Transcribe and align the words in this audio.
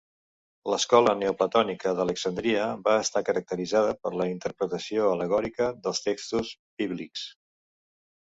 L'Escola 0.73 1.11
neoplatònica 1.17 1.91
d'Alexandria 1.99 2.63
va 2.87 2.95
estar 3.01 3.23
caracteritzada 3.27 3.93
per 4.07 4.13
la 4.23 4.27
interpretació 4.31 5.05
al·legòrica 5.11 5.69
dels 5.85 6.03
textos 6.09 6.57
bíblics. 6.83 7.29